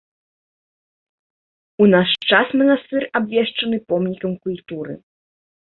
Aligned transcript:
У 1.81 1.89
наш 1.93 2.09
час 2.31 2.47
манастыр 2.63 3.03
абвешчаны 3.21 3.77
помнікам 3.93 4.33
культуры. 4.49 4.93